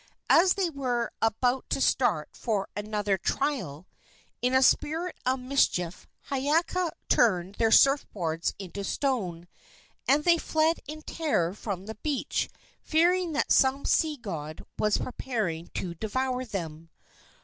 [0.31, 3.85] As they were about to start for another trial,
[4.41, 9.47] in a spirit of mischief Hiiaka turned their surf boards into stone,
[10.07, 12.49] and they fled in terror from the beach,
[12.81, 16.89] fearing that some sea god was preparing to devour them.